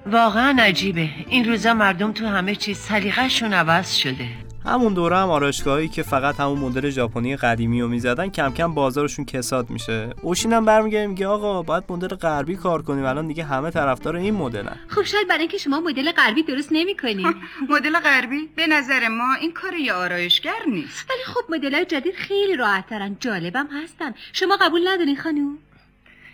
واقعا 0.06 0.56
عجیبه. 0.60 1.08
این 1.28 1.44
روزا 1.44 1.74
مردم 1.74 2.12
تو 2.12 2.26
همه 2.26 2.54
چیز 2.54 2.78
سلیقه‌شون 2.78 3.52
عوض 3.52 3.94
شده. 3.94 4.28
همون 4.66 4.94
دوره 4.94 5.16
هم 5.16 5.30
آرایشگاهایی 5.30 5.88
که 5.88 6.02
فقط 6.02 6.40
همون 6.40 6.58
مدل 6.58 6.90
ژاپنی 6.90 7.36
قدیمی 7.36 7.82
رو 7.82 7.88
می‌زدن 7.88 8.28
کم 8.28 8.52
کم 8.52 8.74
بازارشون 8.74 9.24
کساد 9.24 9.70
میشه. 9.70 10.10
اوشین 10.22 10.52
هم 10.52 10.64
برمیگره 10.64 11.06
میگه 11.06 11.26
آقا 11.26 11.62
باید 11.62 11.84
مدل 11.88 12.08
غربی 12.08 12.56
کار 12.56 12.82
کنیم. 12.82 13.04
الان 13.04 13.26
دیگه 13.26 13.44
همه 13.44 13.70
طرفدار 13.70 14.16
این 14.16 14.34
مدلن. 14.34 14.76
خب 14.88 15.02
شاید 15.02 15.28
برای 15.28 15.40
اینکه 15.40 15.58
شما 15.58 15.80
مدل 15.80 16.12
غربی 16.12 16.42
درست 16.42 16.68
نمی‌کنین 16.72 17.34
مدل 17.72 17.98
غربی 18.00 18.48
به 18.56 18.66
نظر 18.66 19.08
ما 19.08 19.34
این 19.40 19.52
کار 19.52 19.74
یه 19.74 19.92
آرایشگر 19.92 20.62
نیست. 20.66 21.10
ولی 21.10 21.24
خب 21.26 21.40
مدلای 21.48 21.84
جدید 21.84 22.14
خیلی 22.14 22.56
راحت‌ترن 22.56 23.16
جالبم 23.20 23.66
هستن. 23.82 24.14
شما 24.32 24.56
قبول 24.60 24.88
ندارین 24.88 25.16
خانم؟ 25.16 25.58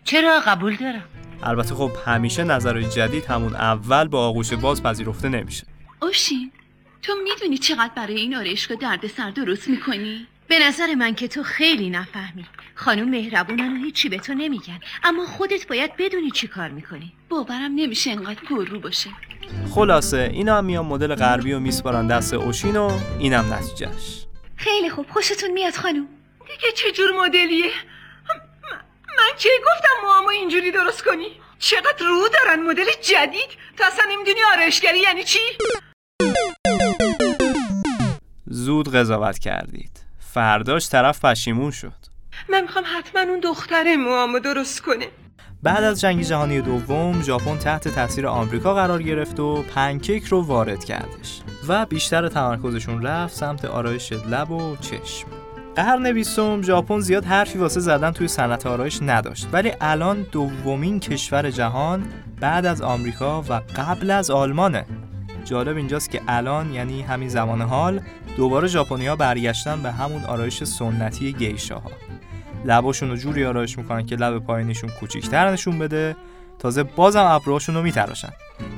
چرا 0.05 0.41
قبول 0.47 0.77
دارم؟ 0.77 1.05
البته 1.43 1.75
خب 1.75 1.91
همیشه 2.07 2.45
نظرهای 2.45 2.85
جدید 2.85 3.25
همون 3.25 3.55
اول 3.55 4.09
با 4.09 4.27
آغوش 4.27 4.53
باز 4.53 4.83
پذیرفته 4.83 5.29
نمیشه. 5.29 5.67
اوشین 6.03 6.53
تو 7.03 7.13
می‌دونی 7.25 7.59
چقدر 7.59 7.91
برای 7.97 8.15
این 8.15 8.37
آرایشگاه 8.37 8.77
درد 8.77 9.07
سر 9.07 9.31
درست 9.31 9.69
می‌کنی؟ 9.69 10.27
به 10.49 10.59
نظر 10.59 10.95
من 10.95 11.15
که 11.15 11.29
تو 11.29 11.43
خیلی 11.43 11.91
نفهمی. 11.91 12.47
خانم 12.75 13.09
مهربونن 13.09 13.73
و 13.73 13.85
هیچی 13.85 14.09
به 14.09 14.19
تو 14.19 14.35
نمیگن. 14.35 14.81
اما 15.05 15.27
خودت 15.27 15.67
باید 15.67 15.97
بدونی 15.97 16.31
چی 16.31 16.49
کار 16.49 16.69
می‌کنی. 16.69 17.13
باورم 17.29 17.73
نمیشه 17.75 18.11
انقدر 18.11 18.41
پر 18.49 18.65
رو 18.65 18.81
باشه. 18.81 19.11
خلاصه 19.75 20.31
اینا 20.33 20.59
هم 20.59 20.65
میان 20.65 20.87
مدل 20.87 21.15
غربی 21.15 21.53
و 21.53 21.59
میسپارن 21.59 22.07
دست 22.07 22.35
اوشین 22.35 22.77
و 22.77 22.99
اینم 23.19 23.53
نتیجهش 23.53 24.27
خیلی 24.57 24.91
خوب. 24.91 25.07
خوشتون 25.11 25.51
میاد 25.51 25.75
خانم؟ 25.75 26.09
دیگه 26.41 26.73
چه 26.73 26.93
جور 26.93 27.13
مدلیه؟ 27.25 27.71
من 29.19 29.37
چه 29.39 29.49
گفتم 29.67 30.07
موامو 30.07 30.29
اینجوری 30.29 30.71
درست 30.71 31.05
کنی؟ 31.05 31.29
چقدر 31.59 32.07
رو 32.07 32.29
دارن 32.29 32.63
مدل 32.63 32.87
جدید؟ 33.03 33.51
تو 33.79 33.85
اصلا 33.85 34.05
نمی‌دونی 34.13 34.39
آرایشگری 34.53 34.99
یعنی 34.99 35.25
چی؟ 35.25 35.39
زود 38.53 38.95
قضاوت 38.95 39.39
کردید. 39.39 40.01
فرداش 40.19 40.89
طرف 40.89 41.25
پشیمون 41.25 41.71
شد. 41.71 41.93
من 42.51 42.61
می‌خوام 42.61 42.85
حتما 42.99 43.21
اون 43.21 43.41
دختر 43.41 43.97
موامو 43.97 44.39
درست 44.39 44.81
کنه. 44.81 45.07
بعد 45.63 45.85
از 45.85 46.01
جنگ 46.01 46.23
جهانی 46.23 46.61
دوم 46.61 47.23
ژاپن 47.23 47.59
تحت 47.59 47.89
تاثیر 47.89 48.27
آمریکا 48.27 48.75
قرار 48.75 49.03
گرفت 49.03 49.41
و 49.41 49.63
پنکیک 49.63 50.25
رو 50.25 50.43
وارد 50.43 50.85
کردش 50.85 51.41
و 51.69 51.87
بیشتر 51.87 52.29
تمرکزشون 52.29 53.03
رفت 53.03 53.37
سمت 53.37 53.65
آرایش 53.65 54.13
لب 54.13 54.51
و 54.51 54.77
چشم. 54.77 55.29
قرن 55.77 56.13
بیستم 56.13 56.63
ژاپن 56.63 57.01
زیاد 57.01 57.25
حرفی 57.25 57.59
واسه 57.59 57.81
زدن 57.81 58.11
توی 58.11 58.29
صنعت 58.29 58.67
آرایش 58.67 58.99
نداشت. 59.03 59.49
ولی 59.53 59.73
الان 59.81 60.27
دومین 60.33 61.01
کشور 61.01 61.51
جهان 61.51 62.05
بعد 62.41 62.67
از 62.67 62.83
آمریکا 62.83 63.43
و 63.43 63.53
قبل 63.77 64.11
از 64.11 64.31
آلمانه. 64.31 64.87
جالب 65.45 65.77
اینجاست 65.77 66.11
که 66.11 66.21
الان 66.29 66.73
یعنی 66.73 67.03
همین 67.03 67.29
زمان 67.29 67.63
حال 67.63 68.01
دوباره 68.37 68.69
ژاپنیا 68.69 69.17
برگشتن 69.17 69.83
به 69.83 69.93
همون 69.93 70.25
آرایش 70.25 70.65
سنتی 70.65 71.33
گیشاها. 71.33 71.91
لباشون 72.65 73.11
رو 73.11 73.17
جوری 73.17 73.45
آرایش 73.45 73.79
می‌کنن 73.79 74.07
که 74.07 74.17
لب 74.17 74.39
پایینشون 74.39 74.91
کوچیکتر 75.01 75.51
نشون 75.51 75.79
بده. 75.79 76.17
تازه 76.59 76.83
بازم 76.83 77.25
ابروهاشون 77.25 77.75
رو 77.75 77.83
میتراشن. 77.83 78.33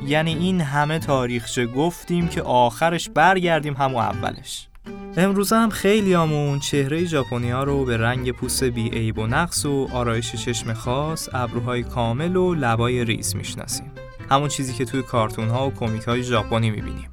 یعنی 0.06 0.34
این 0.34 0.60
همه 0.60 0.98
تاریخچه 0.98 1.66
گفتیم 1.66 2.28
که 2.28 2.42
آخرش 2.42 3.08
برگردیم 3.08 3.74
همون 3.74 4.02
اولش. 4.02 4.68
امروز 5.16 5.52
هم 5.52 5.70
خیلی 5.70 6.14
همون 6.14 6.58
چهره 6.58 7.04
ژاپنی 7.04 7.50
ها 7.50 7.64
رو 7.64 7.84
به 7.84 7.96
رنگ 7.96 8.32
پوست 8.32 8.64
بی 8.64 8.90
عیب 8.90 9.18
و 9.18 9.26
نقص 9.26 9.66
و 9.66 9.88
آرایش 9.92 10.36
چشم 10.36 10.72
خاص، 10.72 11.28
ابروهای 11.32 11.82
کامل 11.82 12.36
و 12.36 12.54
لبای 12.54 13.04
ریز 13.04 13.36
می‌شناسیم. 13.36 13.92
همون 14.30 14.48
چیزی 14.48 14.74
که 14.74 14.84
توی 14.84 15.02
کارتون 15.02 15.48
ها 15.48 15.68
و 15.68 15.74
کمیک 15.74 16.02
های 16.02 16.22
ژاپنی 16.22 16.70
می‌بینیم. 16.70 17.10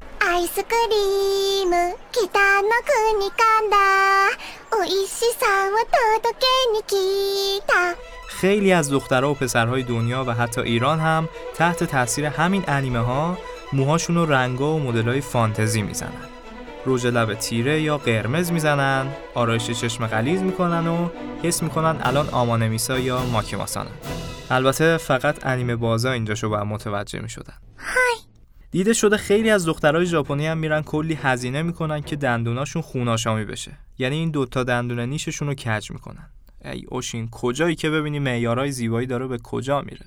خیلی 8.27 8.73
از 8.73 8.91
دخترها 8.91 9.31
و 9.31 9.33
پسرهای 9.33 9.83
دنیا 9.83 10.23
و 10.27 10.33
حتی 10.33 10.61
ایران 10.61 10.99
هم 10.99 11.29
تحت 11.55 11.83
تاثیر 11.83 12.25
همین 12.25 12.63
انیمه 12.67 12.99
ها 12.99 13.37
موهاشون 13.73 14.15
رو 14.15 14.25
رنگا 14.25 14.73
و 14.73 14.79
مدلای 14.79 15.21
فانتزی 15.21 15.81
می‌زنن. 15.81 16.40
رژ 16.85 17.05
لب 17.05 17.33
تیره 17.33 17.81
یا 17.81 17.97
قرمز 17.97 18.51
می‌زنن 18.51 19.07
آرایش 19.33 19.71
چشم 19.71 20.07
غلیظ 20.07 20.41
می‌کنن 20.41 20.87
و 20.87 21.09
حس 21.43 21.63
می‌کنن 21.63 21.95
الان 22.01 22.29
آمانمیسا 22.29 22.99
یا 22.99 23.25
ماکیماسانن. 23.25 23.91
البته 24.49 24.97
فقط 24.97 25.45
انیمه 25.45 25.75
بازا 25.75 26.11
اینجاشو 26.11 26.49
باید 26.49 26.63
متوجه 26.63 27.19
می‌شدن. 27.19 27.53
دیده 28.71 28.93
شده 28.93 29.17
خیلی 29.17 29.49
از 29.49 29.65
دخترای 29.65 30.05
ژاپنی 30.05 30.47
هم 30.47 30.57
میرن 30.57 30.81
کلی 30.81 31.13
هزینه 31.13 31.61
می‌کنن 31.61 32.01
که 32.01 32.15
دندوناشون 32.15 32.81
خوناشامی 32.81 33.45
بشه. 33.45 33.71
یعنی 33.97 34.15
این 34.15 34.31
دوتا 34.31 34.63
دندون 34.63 34.99
نیششون 34.99 35.47
رو 35.47 35.53
کج 35.53 35.91
می‌کنن. 35.91 36.29
ای 36.65 36.85
اوشین 36.87 37.29
کجایی 37.29 37.75
که 37.75 37.89
ببینی 37.89 38.19
معیارهای 38.19 38.71
زیبایی 38.71 39.07
داره 39.07 39.27
به 39.27 39.37
کجا 39.37 39.81
میره؟ 39.81 40.05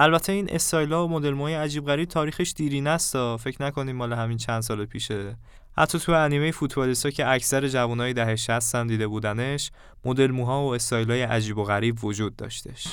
البته 0.00 0.32
این 0.32 0.48
استایلا 0.50 1.06
و 1.06 1.10
مدل 1.10 1.30
موهای 1.30 1.54
عجیب 1.54 1.86
غریب 1.86 2.08
تاریخش 2.08 2.52
دیرینه 2.56 2.90
است 2.90 3.36
فکر 3.36 3.62
نکنیم 3.62 3.96
مال 3.96 4.12
همین 4.12 4.36
چند 4.36 4.60
سال 4.60 4.84
پیشه. 4.84 5.36
حتی 5.78 5.98
تو 5.98 6.12
انیمه 6.12 6.50
فوتبالیستا 6.50 7.10
که 7.10 7.28
اکثر 7.28 7.68
جوانای 7.68 8.12
دهه 8.12 8.36
60 8.36 8.74
هم 8.74 8.86
دیده 8.86 9.06
بودنش 9.06 9.70
مدل 10.04 10.30
موها 10.30 10.62
و 10.62 10.74
استایلای 10.74 11.22
عجیب 11.22 11.58
و 11.58 11.64
غریب 11.64 12.04
وجود 12.04 12.36
داشتش. 12.36 12.86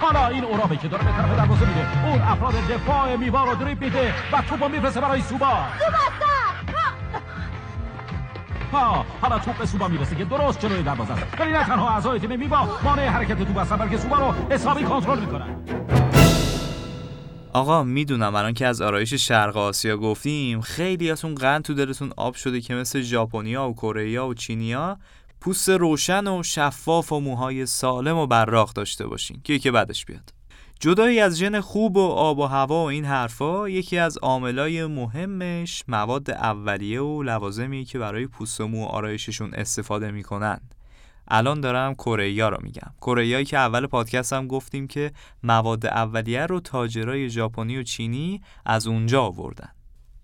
حالا 0.00 0.26
این 0.26 0.44
اورابه 0.44 0.76
که 0.76 0.88
داره 0.88 1.04
به 1.04 1.10
طرف 1.10 1.36
دروازه 1.36 1.68
میده 1.68 2.06
اون 2.06 2.20
افراد 2.20 2.54
دفاع 2.54 3.16
میوا 3.16 3.44
رو 3.44 3.54
دریپ 3.54 3.80
میده 3.80 4.14
و 4.32 4.42
توپو 4.48 4.68
میفرسته 4.68 5.00
برای 5.00 5.22
سوبا. 5.22 5.64
ها 8.72 9.06
حالا 9.20 9.38
توپ 9.38 9.58
به 9.58 9.66
سوبا 9.66 9.88
می‌رسه 9.88 10.16
که 10.16 10.24
درست 10.24 10.60
جلوی 10.60 10.82
دروازه 10.82 11.12
است. 11.12 11.40
ولی 11.40 11.52
نه 11.52 11.64
تنها 11.64 11.90
اعضای 11.90 12.18
تیم 12.18 12.38
میوا 12.38 12.68
مانع 12.84 13.06
حرکت 13.06 13.38
توپ 13.38 13.58
هستن 13.58 13.76
بلکه 13.76 13.98
سوبا 13.98 14.16
رو 14.16 14.34
حسابی 14.50 14.84
کنترل 14.84 15.20
می‌کنن. 15.20 15.95
آقا 17.56 17.82
می‌دونم 17.82 18.34
الان 18.34 18.54
که 18.54 18.66
از 18.66 18.80
آرایش 18.80 19.14
شرق 19.14 19.56
آسیا 19.56 19.96
گفتیم 19.96 20.60
خیلی 20.60 21.10
از 21.10 21.24
اون 21.24 21.34
قند 21.34 21.62
تو 21.62 21.74
دلتون 21.74 22.12
آب 22.16 22.34
شده 22.34 22.60
که 22.60 22.74
مثل 22.74 23.00
ژاپنیا 23.00 23.68
و 23.68 23.74
کره 23.74 24.20
و 24.20 24.34
چینیا 24.34 24.98
پوست 25.40 25.68
روشن 25.68 26.26
و 26.26 26.42
شفاف 26.42 27.12
و 27.12 27.20
موهای 27.20 27.66
سالم 27.66 28.16
و 28.16 28.26
براق 28.26 28.72
داشته 28.72 29.06
باشین. 29.06 29.40
که 29.44 29.52
یکی 29.52 29.70
بعدش 29.70 30.04
بیاد. 30.04 30.34
جدایی 30.80 31.20
از 31.20 31.38
ژن 31.38 31.60
خوب 31.60 31.96
و 31.96 32.08
آب 32.10 32.38
و 32.38 32.46
هوا 32.46 32.84
و 32.84 32.88
این 32.88 33.04
حرفا 33.04 33.68
یکی 33.68 33.98
از 33.98 34.18
عاملای 34.18 34.86
مهمش 34.86 35.84
مواد 35.88 36.30
اولیه 36.30 37.00
و 37.00 37.22
لوازمی 37.22 37.84
که 37.84 37.98
برای 37.98 38.26
پوست 38.26 38.60
و 38.60 38.68
مو 38.68 38.84
آرایششون 38.84 39.54
استفاده 39.54 40.10
می‌کنن. 40.10 40.60
الان 41.28 41.60
دارم 41.60 41.94
کره 41.94 42.48
رو 42.48 42.58
میگم. 42.62 42.92
کره 43.00 43.44
که 43.44 43.58
اول 43.58 43.86
پادکست 43.86 44.32
هم 44.32 44.46
گفتیم 44.46 44.86
که 44.86 45.12
مواد 45.42 45.86
اولیه 45.86 46.46
رو 46.46 46.60
تاجرای 46.60 47.30
ژاپنی 47.30 47.76
و 47.76 47.82
چینی 47.82 48.40
از 48.66 48.86
اونجا 48.86 49.22
آوردن. 49.22 49.68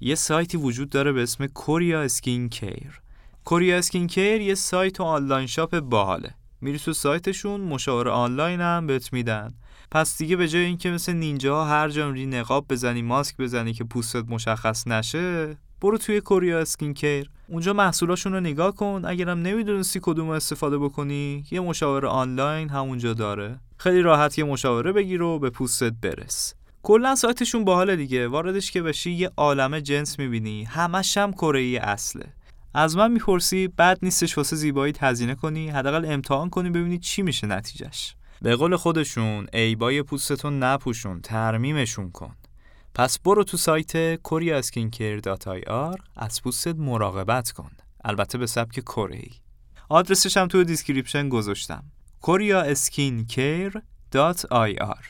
یه 0.01 0.15
سایتی 0.15 0.57
وجود 0.57 0.91
داره 0.91 1.13
به 1.13 1.23
اسم 1.23 1.47
Korea 1.47 2.03
Skincare. 2.03 3.01
Korea 3.45 3.79
Skincare 3.79 4.41
یه 4.41 4.55
سایت 4.55 5.01
و 5.01 5.05
online 5.05 5.47
shop 5.47 5.81
باحاله. 5.81 6.35
میری 6.61 6.79
تو 6.79 6.93
سایتشون 6.93 7.61
مشاوره 7.61 8.11
آنلاین 8.11 8.61
هم 8.61 8.87
بهت 8.87 9.13
میدن. 9.13 9.55
پس 9.91 10.19
دیگه 10.19 10.37
به 10.37 10.49
جای 10.49 10.65
اینکه 10.65 10.91
مثل 10.91 11.13
نینجا 11.13 11.65
هر 11.65 11.89
جا 11.89 12.11
نقاب 12.11 12.67
بزنی 12.69 13.03
ماسک 13.03 13.37
بزنی 13.37 13.73
که 13.73 13.85
پوستت 13.85 14.25
مشخص 14.29 14.87
نشه 14.87 15.57
برو 15.83 15.99
توی 15.99 16.21
Korea 16.21 16.59
Skincare 16.59 17.31
اونجا 17.49 17.73
محصولاشون 17.73 18.33
رو 18.33 18.41
نگاه 18.41 18.75
کن. 18.75 19.03
اگرم 19.05 19.43
نمی‌دونستی 19.43 20.01
کدوم 20.03 20.29
استفاده 20.29 20.79
بکنی 20.79 21.45
یه 21.51 21.61
مشاوره 21.61 22.09
آنلاین 22.09 22.69
همونجا 22.69 23.13
داره. 23.13 23.61
خیلی 23.77 24.01
راحت 24.01 24.39
یه 24.39 24.45
مشاوره 24.45 24.93
بگیر 24.93 25.23
و 25.23 25.39
به 25.39 25.51
پوستت 25.51 25.93
برس. 26.03 26.55
کلا 26.83 27.15
سایتشون 27.15 27.65
باحال 27.65 27.97
دیگه. 27.97 28.29
واردش 28.29 28.71
که 28.71 28.83
بشی 28.83 29.11
یه 29.11 29.31
عالمه 29.37 29.81
جنس 29.81 30.19
می‌بینی. 30.19 30.65
همش 30.65 31.17
هم 31.17 31.33
کره 31.33 31.81
اصله. 31.83 32.27
از 32.75 32.97
من 32.97 33.13
می‌پرسی 33.13 33.69
بد 33.69 33.99
نیستش 34.03 34.39
واسه 34.39 34.57
زیبایی 34.57 34.95
هزینه 35.01 35.35
کنی. 35.35 35.69
حداقل 35.69 36.05
امتحان 36.13 36.51
کنی 36.51 36.71
ببینی 36.71 36.99
چی 36.99 37.23
میشه 37.23 37.47
نتیجهش. 37.47 38.15
به 38.43 38.57
قول 38.57 38.77
خودشون 38.77 39.47
عیبای 39.53 40.03
پوستتون 40.03 40.59
نپوشون 40.59 41.21
ترمیمشون 41.21 42.11
کن. 42.11 42.35
پس 42.95 43.19
برو 43.19 43.45
تو 43.45 43.57
سایت 43.57 44.17
koreaskincare.ir 44.17 46.01
از 46.17 46.43
پوستت 46.43 46.77
مراقبت 46.77 47.51
کن. 47.51 47.71
البته 48.05 48.39
به 48.39 48.47
سبک 48.47 48.81
کره 48.81 49.17
ای. 49.17 49.31
آدرسش 49.89 50.37
هم 50.37 50.49
تو 50.49 50.65
description 50.65 51.29
گذاشتم. 51.29 51.85
koreaskincare.ir 52.23 55.07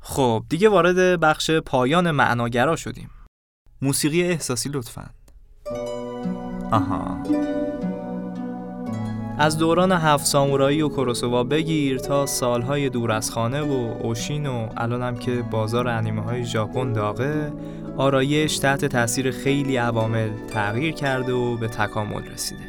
خب 0.00 0.44
دیگه 0.48 0.68
وارد 0.68 1.20
بخش 1.20 1.50
پایان 1.50 2.10
معناگرا 2.10 2.76
شدیم. 2.76 3.10
موسیقی 3.82 4.22
احساسی 4.22 4.68
لطفا. 4.68 5.10
آها. 6.72 7.22
از 9.42 9.58
دوران 9.58 9.92
هفت 9.92 10.26
سامورایی 10.26 10.82
و 10.82 10.88
کروسوا 10.88 11.44
بگیر 11.44 11.98
تا 11.98 12.26
سالهای 12.26 12.88
دور 12.88 13.12
از 13.12 13.30
خانه 13.30 13.62
و 13.62 13.94
اوشین 14.02 14.46
و 14.46 14.68
الانم 14.76 15.16
که 15.16 15.44
بازار 15.50 15.88
انیمه 15.88 16.22
های 16.22 16.44
ژاپن 16.44 16.92
داغه 16.92 17.52
آرایش 17.96 18.58
تحت 18.58 18.84
تاثیر 18.84 19.30
خیلی 19.30 19.76
عوامل 19.76 20.30
تغییر 20.52 20.94
کرده 20.94 21.32
و 21.32 21.56
به 21.56 21.68
تکامل 21.68 22.24
رسیده. 22.24 22.62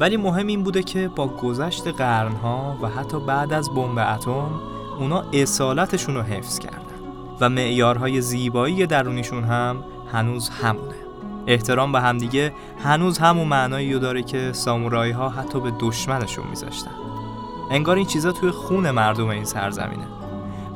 ولی 0.00 0.16
مهم 0.16 0.46
این 0.46 0.62
بوده 0.62 0.82
که 0.82 1.08
با 1.08 1.28
گذشت 1.28 1.88
قرنها 1.88 2.78
و 2.82 2.88
حتی 2.88 3.20
بعد 3.20 3.52
از 3.52 3.70
بمب 3.70 3.98
اتم 3.98 4.60
اونا 4.98 5.24
اصالتشون 5.32 6.14
رو 6.14 6.22
حفظ 6.22 6.58
کردن 6.58 6.78
و 7.40 7.48
معیارهای 7.48 8.20
زیبایی 8.20 8.86
درونیشون 8.86 9.44
هم 9.44 9.84
هنوز 10.12 10.48
همونه. 10.48 11.01
احترام 11.46 11.92
به 11.92 12.00
همدیگه 12.00 12.52
هنوز 12.84 13.18
همون 13.18 13.48
معنایی 13.48 13.92
رو 13.92 13.98
داره 13.98 14.22
که 14.22 14.52
سامورایی 14.52 15.12
ها 15.12 15.28
حتی 15.28 15.60
به 15.60 15.72
دشمنشون 15.80 16.46
میذاشتن. 16.50 16.90
انگار 17.70 17.96
این 17.96 18.06
چیزا 18.06 18.32
توی 18.32 18.50
خون 18.50 18.90
مردم 18.90 19.28
این 19.28 19.44
سرزمینه. 19.44 20.06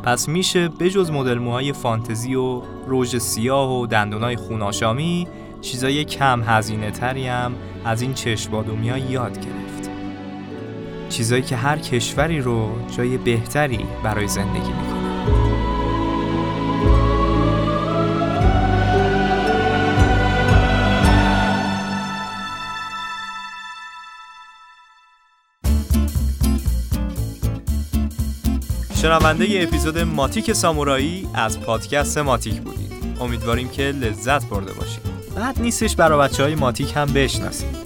پس 0.02 0.28
میشه 0.28 0.68
بجز 0.68 1.10
مدل 1.10 1.38
موهای 1.38 1.72
فانتزی 1.72 2.34
و 2.34 2.62
روژ 2.86 3.16
سیاه 3.16 3.80
و 3.80 3.86
دندونای 3.86 4.36
خوناشامی 4.36 5.28
چیزای 5.60 6.04
کم 6.04 6.42
هزینه 6.46 6.90
تری 6.90 7.26
هم 7.26 7.54
از 7.84 8.02
این 8.02 8.14
چشمادومی 8.14 8.90
ها 8.90 8.98
یاد 8.98 9.34
گرفت. 9.34 9.90
چیزایی 11.08 11.42
که 11.42 11.56
هر 11.56 11.78
کشوری 11.78 12.40
رو 12.40 12.70
جای 12.96 13.18
بهتری 13.18 13.86
برای 14.02 14.28
زندگی 14.28 14.72
می‌کنه. 14.72 14.95
شنونده 29.06 29.44
ای 29.44 29.62
اپیزود 29.62 29.98
ماتیک 29.98 30.52
سامورایی 30.52 31.28
از 31.34 31.60
پادکست 31.60 32.18
ماتیک 32.18 32.60
بودید. 32.60 32.92
امیدواریم 33.20 33.68
که 33.68 33.82
لذت 33.82 34.46
برده 34.46 34.72
باشید. 34.72 35.00
بد 35.36 35.60
نیستش 35.60 35.96
برای 35.96 36.28
بچه 36.28 36.42
های 36.42 36.54
ماتیک 36.54 36.92
هم 36.96 37.06
بشناسید. 37.06 37.76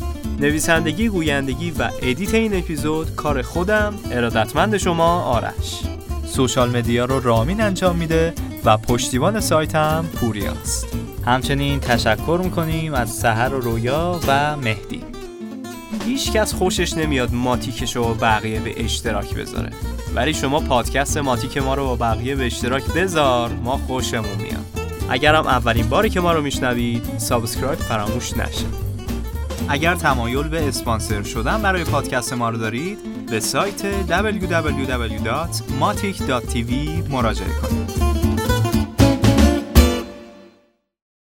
نویسندگی، 0.40 1.08
گویندگی 1.08 1.70
و 1.70 1.90
edit 2.02 2.34
این 2.34 2.58
اپیزود 2.58 3.14
کار 3.14 3.42
خودم 3.42 3.94
ارادتمند 4.10 4.76
شما 4.76 5.22
آرش. 5.22 5.80
social 6.26 6.76
media 6.76 7.04
رو 7.04 7.20
رامین 7.20 7.60
انجام 7.60 7.96
میده 7.96 8.34
و 8.64 8.76
پشتیبان 8.76 9.40
سایتم 9.40 10.04
پوریاست. 10.14 10.86
همچنین 11.26 11.80
تشکر 11.80 12.40
می‌کنیم 12.44 12.94
از 12.94 13.10
سحر 13.10 13.54
و 13.54 13.60
رویا 13.60 14.20
و 14.26 14.56
مهدی. 14.56 15.02
هیچ 16.06 16.32
کس 16.32 16.54
خوشش 16.54 16.96
نمیاد 16.96 17.34
ماتیکش 17.34 17.96
رو 17.96 18.14
بقیه 18.14 18.60
به 18.60 18.84
اشتراک 18.84 19.34
بذاره. 19.34 19.70
ولی 20.14 20.34
شما 20.34 20.60
پادکست 20.60 21.16
ماتیک 21.16 21.58
ما 21.58 21.74
رو 21.74 21.84
با 21.84 21.96
بقیه 21.96 22.36
به 22.36 22.46
اشتراک 22.46 22.84
بذار 22.84 23.50
ما 23.64 23.76
خوشمون 23.76 24.38
میاد. 24.42 24.66
اگرم 25.10 25.46
اولین 25.46 25.88
باری 25.88 26.10
که 26.10 26.20
ما 26.20 26.32
رو 26.32 26.42
میشنوید 26.42 27.18
subscribe 27.18 27.78
فراموش 27.78 28.36
نشه. 28.36 28.66
اگر 29.68 29.94
تمایل 29.94 30.48
به 30.48 30.68
اسپانسر 30.68 31.22
شدن 31.22 31.62
برای 31.62 31.84
پادکست 31.84 32.32
ما 32.32 32.50
رو 32.50 32.58
دارید 32.58 32.98
به 33.26 33.40
سایت 33.40 34.06
www.matic.tv 34.08 36.72
مراجعه 37.10 37.48
کنید. 37.62 38.09